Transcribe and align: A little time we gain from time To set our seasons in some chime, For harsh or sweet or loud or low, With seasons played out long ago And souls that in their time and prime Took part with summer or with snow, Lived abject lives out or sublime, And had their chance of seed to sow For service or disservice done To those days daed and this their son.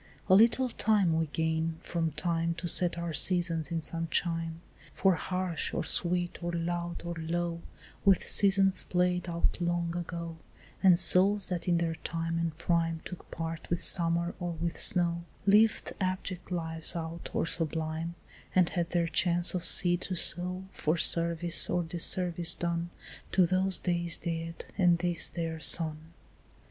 A 0.29 0.33
little 0.33 0.67
time 0.69 1.15
we 1.15 1.27
gain 1.27 1.77
from 1.79 2.09
time 2.13 2.55
To 2.55 2.67
set 2.67 2.97
our 2.97 3.13
seasons 3.13 3.69
in 3.71 3.83
some 3.83 4.07
chime, 4.07 4.61
For 4.93 5.13
harsh 5.13 5.75
or 5.75 5.83
sweet 5.85 6.43
or 6.43 6.51
loud 6.51 7.03
or 7.05 7.13
low, 7.19 7.61
With 8.03 8.23
seasons 8.23 8.83
played 8.83 9.29
out 9.29 9.61
long 9.61 9.95
ago 9.95 10.37
And 10.81 10.99
souls 10.99 11.45
that 11.49 11.67
in 11.67 11.77
their 11.77 11.93
time 11.93 12.39
and 12.39 12.57
prime 12.57 13.01
Took 13.05 13.29
part 13.29 13.69
with 13.69 13.79
summer 13.79 14.33
or 14.39 14.53
with 14.53 14.79
snow, 14.79 15.23
Lived 15.45 15.93
abject 16.01 16.49
lives 16.51 16.95
out 16.95 17.29
or 17.31 17.45
sublime, 17.45 18.15
And 18.55 18.69
had 18.71 18.89
their 18.89 19.07
chance 19.07 19.53
of 19.53 19.63
seed 19.63 20.01
to 20.01 20.15
sow 20.15 20.63
For 20.71 20.97
service 20.97 21.69
or 21.69 21.83
disservice 21.83 22.55
done 22.55 22.89
To 23.33 23.45
those 23.45 23.77
days 23.77 24.17
daed 24.17 24.65
and 24.79 24.97
this 24.97 25.29
their 25.29 25.59
son. 25.59 26.13